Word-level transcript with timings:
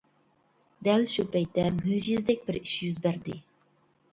دەل 0.87 1.03
شۇ 1.11 1.25
پەيتتە 1.35 1.65
مۆجىزىدەك 1.81 2.43
بىر 2.49 2.61
ئىش 2.63 2.75
يۈز 2.87 2.99
بەردى. 3.05 3.37